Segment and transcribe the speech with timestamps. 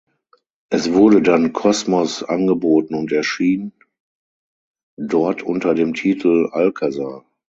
[0.71, 3.71] Es wurde dann Kosmos angeboten und erschien
[4.97, 7.23] dort unter dem Titel Alcazar.